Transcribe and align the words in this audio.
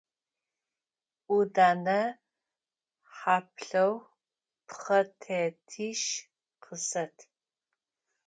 Ӏудэнэ 1.25 1.99
хьаплъэу 3.15 3.93
пхъэтетищ 4.67 6.01
къысэт. 6.63 7.15